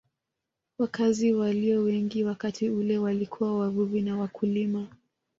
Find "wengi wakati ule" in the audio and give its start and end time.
1.83-2.97